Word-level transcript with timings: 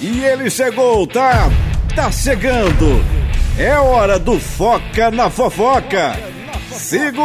E 0.00 0.20
ele 0.20 0.50
chegou, 0.50 1.06
tá? 1.06 1.50
Tá 1.94 2.12
chegando. 2.12 3.02
É 3.58 3.78
hora 3.78 4.18
do 4.18 4.38
Foca 4.38 5.10
na 5.10 5.30
Fofoca. 5.30 6.14
Segura, 6.70 7.16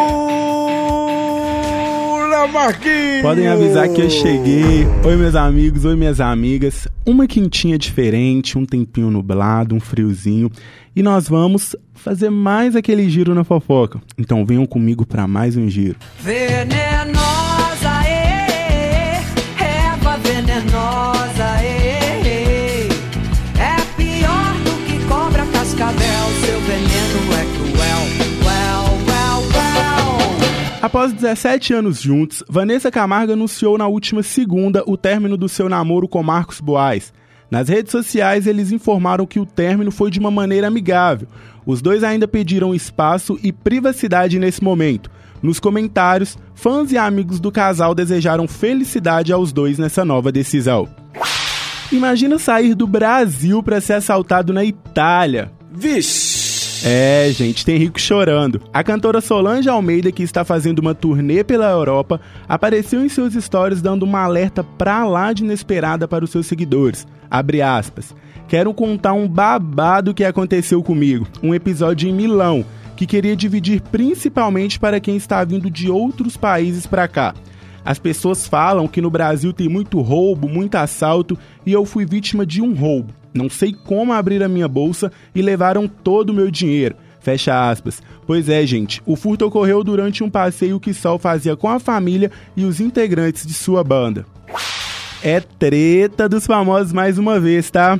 Marquinhos! 2.47 3.21
Podem 3.21 3.47
avisar 3.49 3.89
que 3.89 4.02
eu 4.02 4.10
cheguei. 4.10 4.88
Oi, 5.04 5.15
meus 5.18 5.36
amigos, 5.36 5.84
oi, 5.84 5.97
minhas 5.97 6.21
amigas. 6.21 6.88
Uma 7.05 7.28
quintinha 7.28 7.78
diferente, 7.78 8.57
um 8.57 8.66
tempinho 8.66 9.12
nublado, 9.12 9.76
um 9.76 9.80
friozinho. 9.82 10.50
E 10.96 11.04
nós 11.04 11.28
vamos 11.28 11.76
fazer 11.94 12.30
mais 12.30 12.78
aquele 12.78 13.10
giro 13.10 13.36
na 13.36 13.44
fofoca. 13.44 14.02
Então 14.18 14.46
venham 14.46 14.66
comigo 14.66 15.06
para 15.06 15.28
mais 15.28 15.58
um 15.58 15.70
giro. 15.70 15.98
Venenosa, 16.22 17.50
Após 30.91 31.13
17 31.13 31.73
anos 31.73 32.02
juntos, 32.02 32.44
Vanessa 32.50 32.91
Camargo 32.91 33.31
anunciou 33.31 33.77
na 33.77 33.88
última 33.88 34.22
segunda 34.22 34.83
o 34.86 34.97
término 34.97 35.38
do 35.38 35.47
seu 35.47 35.69
namoro 35.69 36.05
com 36.05 36.22
Marcos 36.22 36.59
Boaz. 36.59 37.14
Nas 37.50 37.69
redes 37.69 37.94
sociais, 37.94 38.45
eles 38.45 38.73
informaram 38.73 39.25
que 39.25 39.39
o 39.39 39.45
término 39.45 39.89
foi 39.89 40.11
de 40.11 40.19
uma 40.19 40.30
maneira 40.30 40.67
amigável. 40.67 41.30
Os 41.66 41.81
dois 41.81 42.03
ainda 42.03 42.27
pediram 42.27 42.75
espaço 42.75 43.39
e 43.41 43.53
privacidade 43.53 44.38
nesse 44.38 44.61
momento. 44.61 45.09
Nos 45.41 45.61
comentários, 45.61 46.38
fãs 46.53 46.92
e 46.92 46.97
amigos 46.97 47.39
do 47.39 47.53
casal 47.53 47.95
desejaram 47.95 48.45
felicidade 48.45 49.31
aos 49.31 49.53
dois 49.53 49.80
nessa 49.80 50.03
nova 50.03 50.30
decisão. 50.30 50.89
Imagina 51.89 52.38
sair 52.38 52.75
do 52.75 52.86
Brasil 52.86 53.64
para 53.64 53.80
ser 53.80 53.94
assaltado 53.94 54.52
na 54.52 54.66
Itália. 54.66 55.53
Vixe! 55.72 56.41
É, 56.84 57.30
gente, 57.32 57.64
tem 57.64 57.78
rico 57.78 58.00
chorando. 58.00 58.62
A 58.74 58.84
cantora 58.84 59.22
Solange 59.22 59.70
Almeida, 59.70 60.12
que 60.12 60.24
está 60.24 60.44
fazendo 60.44 60.80
uma 60.80 60.96
turnê 60.96 61.44
pela 61.44 61.70
Europa, 61.70 62.20
apareceu 62.48 63.06
em 63.06 63.10
seus 63.10 63.34
stories 63.34 63.82
dando 63.82 64.04
uma 64.04 64.22
alerta 64.23 64.64
pra 64.64 65.06
lá 65.06 65.32
de 65.32 65.44
inesperada 65.44 66.08
para 66.08 66.26
os 66.26 66.32
seus 66.32 66.48
seguidores. 66.48 67.06
Abre 67.30 67.62
aspas. 67.62 68.16
Quero 68.48 68.73
contar 68.73 69.14
um 69.14 69.28
babado 69.28 70.14
que 70.14 70.23
aconteceu 70.23 70.82
comigo. 70.82 71.28
Um 71.42 71.54
episódio 71.54 72.10
em 72.10 72.14
Milão, 72.14 72.66
que 72.98 73.06
queria 73.06 73.36
dividir 73.36 73.82
principalmente 73.82 74.80
para 74.80 75.00
quem 75.00 75.16
está 75.16 75.44
vindo 75.44 75.70
de 75.70 75.90
outros 75.90 76.36
países 76.36 76.88
para 76.88 77.08
cá. 77.08 77.34
As 77.84 77.98
pessoas 77.98 78.48
falam 78.48 78.88
que 78.88 79.02
no 79.02 79.10
Brasil 79.10 79.52
tem 79.52 79.68
muito 79.68 80.00
roubo, 80.02 80.48
muito 80.48 80.76
assalto 80.76 81.38
e 81.66 81.72
eu 81.72 81.86
fui 81.86 82.06
vítima 82.06 82.46
de 82.46 82.62
um 82.62 82.73
roubo. 82.73 83.14
Não 83.34 83.50
sei 83.50 83.73
como 83.73 84.14
abrir 84.14 84.44
a 84.44 84.50
minha 84.50 84.68
bolsa 84.68 85.12
e 85.34 85.42
levaram 85.42 85.88
todo 85.88 86.30
o 86.30 86.34
meu 86.34 86.52
dinheiro. 86.52 86.96
Fecha 87.20 87.70
aspas. 87.70 88.02
Pois 88.26 88.50
é, 88.50 88.66
gente, 88.66 89.02
o 89.06 89.16
furto 89.16 89.46
ocorreu 89.46 89.84
durante 89.84 90.23
um 90.23 90.30
passeio 90.30 90.80
que 90.80 90.94
Sol 90.94 91.18
fazia 91.18 91.56
com 91.56 91.70
a 91.70 91.80
família 91.80 92.32
e 92.58 92.66
os 92.66 92.80
integrantes 92.80 93.46
de 93.46 93.54
sua 93.54 93.84
banda. 93.84 94.26
É 95.23 95.40
treta 95.40 96.28
dos 96.28 96.48
famosos 96.48 96.92
mais 96.92 97.18
uma 97.18 97.40
vez, 97.40 97.70
tá? 97.70 98.00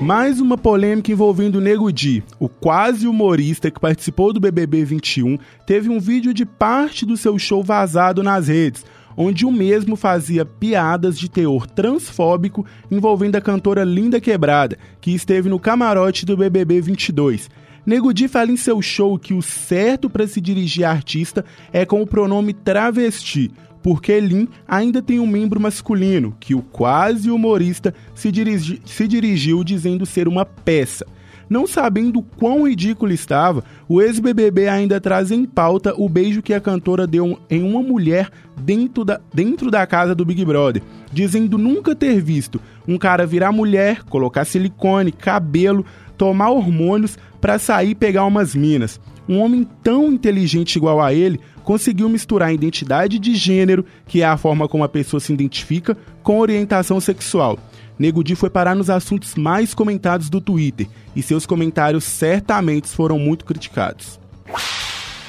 Mais 0.00 0.40
uma 0.40 0.58
polêmica 0.58 1.12
envolvendo 1.12 1.56
o 1.56 1.60
Nego 1.60 1.92
Di, 1.92 2.24
o 2.40 2.48
quase 2.48 3.06
humorista 3.06 3.70
que 3.70 3.78
participou 3.78 4.32
do 4.32 4.40
BBB 4.40 4.84
21, 4.84 5.38
teve 5.64 5.88
um 5.88 6.00
vídeo 6.00 6.34
de 6.34 6.44
parte 6.44 7.06
do 7.06 7.16
seu 7.16 7.38
show 7.38 7.62
vazado 7.62 8.20
nas 8.20 8.48
redes, 8.48 8.84
onde 9.16 9.46
o 9.46 9.52
mesmo 9.52 9.94
fazia 9.94 10.44
piadas 10.44 11.16
de 11.16 11.30
teor 11.30 11.68
transfóbico 11.68 12.66
envolvendo 12.90 13.36
a 13.36 13.40
cantora 13.40 13.84
Linda 13.84 14.20
Quebrada, 14.20 14.76
que 15.00 15.12
esteve 15.12 15.48
no 15.48 15.60
camarote 15.60 16.26
do 16.26 16.36
BBB 16.36 16.80
22. 16.80 17.48
Nego 17.86 18.12
Di 18.12 18.26
fala 18.26 18.50
em 18.50 18.56
seu 18.56 18.82
show 18.82 19.18
que 19.18 19.34
o 19.34 19.42
certo 19.42 20.10
para 20.10 20.26
se 20.26 20.40
dirigir 20.40 20.84
a 20.84 20.90
artista 20.90 21.44
é 21.72 21.84
com 21.84 22.02
o 22.02 22.06
pronome 22.06 22.52
travesti, 22.52 23.50
porque 23.82 24.18
Lin 24.20 24.48
ainda 24.66 25.02
tem 25.02 25.18
um 25.18 25.26
membro 25.26 25.60
masculino, 25.60 26.36
que 26.38 26.54
o 26.54 26.62
quase 26.62 27.30
humorista 27.30 27.94
se, 28.14 28.30
dirigi 28.30 28.80
se 28.84 29.08
dirigiu 29.08 29.64
dizendo 29.64 30.06
ser 30.06 30.28
uma 30.28 30.44
peça. 30.44 31.04
Não 31.50 31.66
sabendo 31.66 32.22
quão 32.22 32.66
ridículo 32.66 33.12
estava, 33.12 33.62
o 33.86 34.00
ex-BBB 34.00 34.68
ainda 34.68 34.98
traz 34.98 35.30
em 35.30 35.44
pauta 35.44 35.92
o 35.98 36.08
beijo 36.08 36.40
que 36.40 36.54
a 36.54 36.60
cantora 36.60 37.06
deu 37.06 37.38
em 37.50 37.62
uma 37.62 37.82
mulher 37.82 38.30
dentro 38.56 39.04
da, 39.04 39.20
dentro 39.34 39.70
da 39.70 39.86
casa 39.86 40.14
do 40.14 40.24
Big 40.24 40.42
Brother, 40.44 40.82
dizendo 41.12 41.58
nunca 41.58 41.94
ter 41.94 42.22
visto 42.22 42.58
um 42.88 42.96
cara 42.96 43.26
virar 43.26 43.52
mulher, 43.52 44.02
colocar 44.04 44.46
silicone, 44.46 45.12
cabelo, 45.12 45.84
tomar 46.16 46.50
hormônios 46.50 47.18
para 47.38 47.58
sair 47.58 47.94
pegar 47.94 48.24
umas 48.24 48.54
minas. 48.54 48.98
Um 49.28 49.38
homem 49.38 49.66
tão 49.82 50.12
inteligente 50.12 50.76
igual 50.76 51.00
a 51.00 51.12
ele 51.12 51.40
conseguiu 51.62 52.08
misturar 52.08 52.48
a 52.48 52.52
identidade 52.52 53.18
de 53.18 53.34
gênero, 53.34 53.84
que 54.06 54.22
é 54.22 54.24
a 54.24 54.36
forma 54.36 54.68
como 54.68 54.84
a 54.84 54.88
pessoa 54.88 55.20
se 55.20 55.32
identifica, 55.32 55.96
com 56.22 56.40
orientação 56.40 57.00
sexual. 57.00 57.58
Nego 57.98 58.24
Di 58.24 58.34
foi 58.34 58.50
parar 58.50 58.74
nos 58.74 58.90
assuntos 58.90 59.34
mais 59.36 59.74
comentados 59.74 60.28
do 60.28 60.40
Twitter 60.40 60.88
e 61.14 61.22
seus 61.22 61.46
comentários 61.46 62.04
certamente 62.04 62.88
foram 62.88 63.18
muito 63.18 63.44
criticados. 63.44 64.18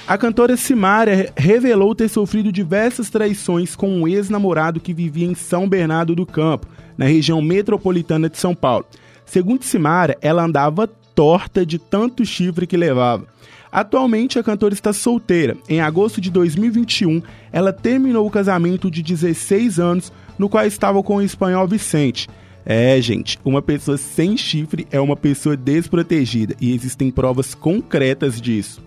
A 0.08 0.18
cantora 0.18 0.58
Simária 0.58 1.31
revelou 1.38 1.96
ter 1.96 2.10
sofrido 2.10 2.52
diversas 2.52 3.10
traições 3.10 3.75
com 3.75 3.90
um 3.90 4.08
ex-namorado 4.08 4.80
que 4.80 4.94
vivia 4.94 5.25
em 5.25 5.36
São 5.36 5.68
Bernardo 5.68 6.16
do 6.16 6.25
Campo, 6.25 6.68
na 6.98 7.06
região 7.06 7.42
metropolitana 7.42 8.30
de 8.30 8.38
São 8.38 8.54
Paulo. 8.54 8.86
Segundo 9.25 9.64
Simária, 9.64 10.18
ela 10.22 10.44
andava 10.44 10.90
torta 11.16 11.66
de 11.66 11.78
tanto 11.78 12.25
chifre 12.25 12.68
que 12.68 12.78
levava. 12.78 13.25
Atualmente, 13.72 14.38
a 14.38 14.44
cantora 14.44 14.74
está 14.74 14.94
solteira. 14.94 15.57
Em 15.68 15.81
agosto 15.81 16.22
de 16.22 16.29
2021, 16.29 17.24
ela 17.51 17.74
terminou 17.74 18.28
o 18.28 18.31
casamento 18.31 18.91
de 18.91 19.01
16 19.01 19.79
anos, 19.79 20.13
no 20.38 20.47
qual 20.47 20.66
estava 20.66 21.01
com 21.01 21.16
o 21.16 21.22
espanhol 21.22 21.68
Vicente. 21.68 22.29
É, 22.66 23.01
gente, 23.01 23.40
uma 23.44 23.62
pessoa 23.62 23.97
sem 23.97 24.38
chifre 24.38 24.88
é 24.91 25.00
uma 25.00 25.18
pessoa 25.18 25.57
desprotegida 25.57 26.56
e 26.62 26.74
existem 26.74 27.12
provas 27.12 27.53
concretas 27.53 28.40
disso. 28.40 28.81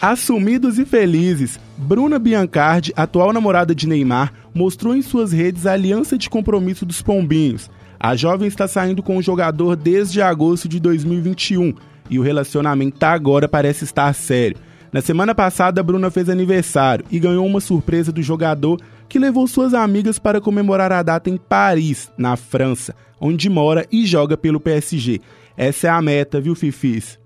Assumidos 0.00 0.78
e 0.78 0.86
felizes, 0.86 1.60
Bruna 1.76 2.18
Biancardi, 2.18 2.92
atual 2.96 3.34
namorada 3.34 3.74
de 3.74 3.86
Neymar, 3.86 4.32
mostrou 4.54 4.96
em 4.96 5.02
suas 5.02 5.32
redes 5.32 5.66
a 5.66 5.72
aliança 5.72 6.16
de 6.16 6.30
compromisso 6.30 6.86
dos 6.86 7.02
pombinhos. 7.02 7.68
A 8.02 8.16
jovem 8.16 8.48
está 8.48 8.66
saindo 8.66 9.02
com 9.02 9.18
o 9.18 9.22
jogador 9.22 9.76
desde 9.76 10.22
agosto 10.22 10.66
de 10.66 10.80
2021 10.80 11.74
e 12.08 12.18
o 12.18 12.22
relacionamento 12.22 13.04
agora 13.04 13.46
parece 13.46 13.84
estar 13.84 14.14
sério. 14.14 14.56
Na 14.90 15.02
semana 15.02 15.34
passada, 15.34 15.82
Bruna 15.82 16.10
fez 16.10 16.30
aniversário 16.30 17.04
e 17.10 17.18
ganhou 17.20 17.46
uma 17.46 17.60
surpresa 17.60 18.10
do 18.10 18.22
jogador 18.22 18.80
que 19.06 19.18
levou 19.18 19.46
suas 19.46 19.74
amigas 19.74 20.18
para 20.18 20.40
comemorar 20.40 20.90
a 20.92 21.02
data 21.02 21.28
em 21.28 21.36
Paris, 21.36 22.10
na 22.16 22.36
França, 22.36 22.96
onde 23.20 23.50
mora 23.50 23.86
e 23.92 24.06
joga 24.06 24.34
pelo 24.34 24.58
PSG. 24.58 25.20
Essa 25.54 25.88
é 25.88 25.90
a 25.90 26.00
meta, 26.00 26.40
viu, 26.40 26.54
Fifis? 26.54 27.18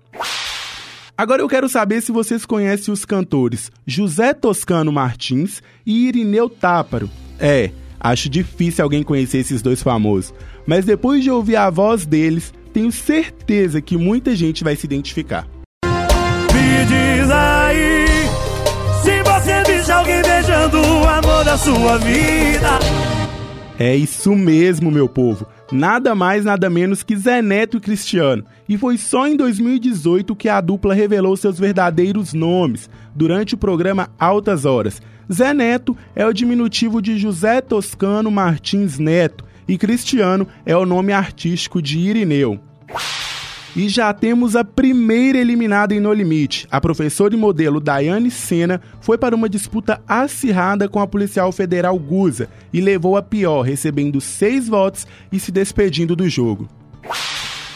Agora 1.17 1.41
eu 1.41 1.47
quero 1.47 1.69
saber 1.69 2.01
se 2.01 2.11
vocês 2.11 2.45
conhecem 2.45 2.93
os 2.93 3.05
cantores 3.05 3.71
José 3.87 4.33
Toscano 4.33 4.91
Martins 4.91 5.63
e 5.85 6.09
Irineu 6.09 6.49
Táparo. 6.49 7.09
É, 7.39 7.71
acho 8.11 8.29
difícil 8.29 8.83
alguém 8.83 9.01
conhecer 9.03 9.39
esses 9.39 9.61
dois 9.61 9.81
famosos, 9.81 10.33
mas 10.65 10.85
depois 10.85 11.23
de 11.23 11.31
ouvir 11.31 11.55
a 11.55 11.69
voz 11.69 12.05
deles, 12.05 12.53
tenho 12.71 12.91
certeza 12.91 13.81
que 13.81 13.97
muita 13.97 14.35
gente 14.35 14.63
vai 14.63 14.75
se 14.75 14.85
identificar. 14.85 15.47
Me 15.83 16.85
diz 16.85 17.31
aí 17.31 18.05
se 19.01 19.23
você 19.23 19.63
visse 19.71 19.91
alguém 19.91 20.21
beijando 20.21 20.79
o 20.79 21.07
amor 21.07 21.43
da 21.43 21.57
sua 21.57 21.97
vida. 21.97 23.14
É 23.77 23.93
isso 23.93 24.33
mesmo, 24.33 24.89
meu 24.89 25.09
povo. 25.09 25.45
Nada 25.69 26.15
mais, 26.15 26.45
nada 26.45 26.69
menos 26.69 27.03
que 27.03 27.15
Zé 27.17 27.41
Neto 27.41 27.75
e 27.75 27.81
Cristiano. 27.81 28.45
E 28.69 28.77
foi 28.77 28.97
só 28.97 29.27
em 29.27 29.35
2018 29.35 30.33
que 30.33 30.47
a 30.47 30.61
dupla 30.61 30.93
revelou 30.93 31.35
seus 31.35 31.59
verdadeiros 31.59 32.33
nomes, 32.33 32.89
durante 33.13 33.53
o 33.53 33.57
programa 33.57 34.09
Altas 34.17 34.63
Horas. 34.63 35.01
Zé 35.31 35.53
Neto 35.53 35.97
é 36.15 36.25
o 36.25 36.31
diminutivo 36.31 37.01
de 37.01 37.17
José 37.17 37.59
Toscano 37.59 38.31
Martins 38.31 38.97
Neto 38.97 39.43
e 39.67 39.77
Cristiano 39.77 40.47
é 40.65 40.77
o 40.77 40.85
nome 40.85 41.11
artístico 41.11 41.81
de 41.81 41.99
Irineu. 41.99 42.59
E 43.75 43.89
já 43.89 44.13
temos 44.13 44.55
a 44.55 44.63
primeira 44.63 45.37
eliminada 45.37 45.93
em 45.93 45.99
No 45.99 46.13
Limite. 46.13 46.65
A 46.71 46.79
professora 46.79 47.33
e 47.33 47.37
modelo 47.37 47.81
Daiane 47.81 48.31
Sena 48.31 48.79
foi 49.01 49.17
para 49.17 49.35
uma 49.35 49.49
disputa 49.49 50.01
acirrada 50.07 50.87
com 50.87 50.99
a 51.01 51.07
policial 51.07 51.51
federal 51.51 51.99
Guza 51.99 52.47
e 52.71 52.79
levou 52.79 53.17
a 53.17 53.21
pior, 53.21 53.63
recebendo 53.63 54.21
seis 54.21 54.69
votos 54.69 55.05
e 55.29 55.39
se 55.39 55.51
despedindo 55.51 56.15
do 56.15 56.29
jogo. 56.29 56.69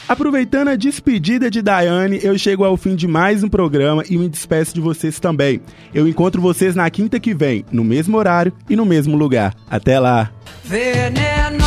Aproveitando 0.08 0.70
a 0.70 0.76
despedida 0.76 1.52
de 1.52 1.62
Daiane, 1.62 2.20
eu 2.24 2.36
chego 2.36 2.64
ao 2.64 2.76
fim 2.76 2.96
de 2.96 3.08
mais 3.08 3.44
um 3.44 3.50
programa 3.50 4.04
e 4.10 4.18
me 4.18 4.28
despeço 4.28 4.74
de 4.74 4.82
vocês 4.82 5.20
também. 5.20 5.62
Eu 5.94 6.08
encontro 6.08 6.42
vocês 6.42 6.76
na 6.76 6.90
quinta 6.90 7.20
que 7.20 7.34
vem, 7.34 7.64
no 7.72 7.84
mesmo 7.84 8.18
horário 8.18 8.52
e 8.68 8.76
no 8.76 8.86
mesmo 8.86 9.16
lugar. 9.16 9.54
Até 9.70 10.00
lá! 10.00 10.32
Venenosa. 10.64 11.59